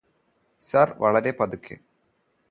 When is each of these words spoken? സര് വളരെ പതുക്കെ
സര് 0.61 0.95
വളരെ 0.97 1.31
പതുക്കെ 1.31 1.75